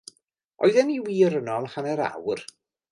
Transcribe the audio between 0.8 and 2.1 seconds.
ni'n wir yno am hanner